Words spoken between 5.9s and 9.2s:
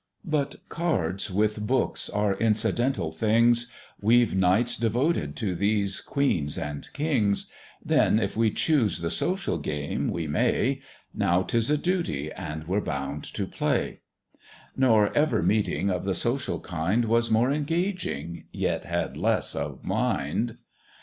queens and kings: Then if we choose the